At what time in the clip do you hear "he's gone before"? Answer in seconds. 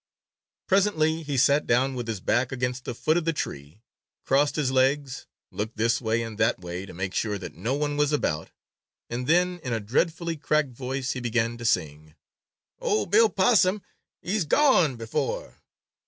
14.23-15.61